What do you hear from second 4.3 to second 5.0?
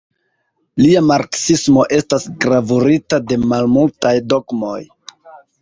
dogmoj.